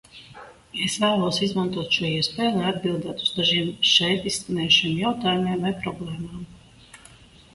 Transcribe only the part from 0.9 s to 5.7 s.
vēlos izmantot šo iespēju, lai atbildētu uz dažiem šeit izskanējušiem jautājumiem